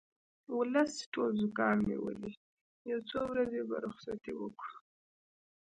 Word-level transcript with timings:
ولس 0.57 0.93
ټول 1.13 1.29
زوکام 1.41 1.77
نیولی 1.89 2.33
یو 2.89 2.99
څو 3.09 3.19
ورځې 3.31 3.61
به 3.69 3.75
رخصتي 3.85 4.33
وکړو 4.41 4.75